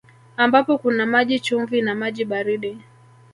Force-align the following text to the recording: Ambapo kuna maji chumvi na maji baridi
Ambapo 0.37 0.77
kuna 0.77 1.05
maji 1.05 1.39
chumvi 1.39 1.81
na 1.81 1.95
maji 1.95 2.25
baridi 2.25 2.77